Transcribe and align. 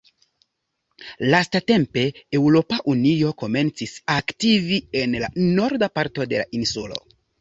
Lastatempe 1.33 2.05
Eŭropa 2.39 2.79
Unio 2.93 3.33
komencis 3.43 3.95
aktivi 4.15 4.81
en 5.03 5.15
la 5.25 5.31
norda 5.59 5.91
parto 5.99 6.31
de 6.33 6.41
la 6.43 6.49
insulo. 6.63 6.99